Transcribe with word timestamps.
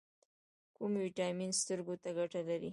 کوم 0.75 0.91
ویټامین 1.03 1.51
سترګو 1.61 1.93
ته 2.03 2.09
ګټه 2.17 2.41
لري؟ 2.49 2.69